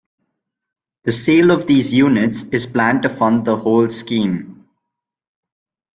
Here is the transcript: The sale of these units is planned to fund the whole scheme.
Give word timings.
The 1.03 1.11
sale 1.11 1.51
of 1.51 1.67
these 1.67 1.93
units 1.93 2.41
is 2.45 2.65
planned 2.65 3.03
to 3.03 3.09
fund 3.09 3.45
the 3.45 3.55
whole 3.57 3.91
scheme. 3.91 4.67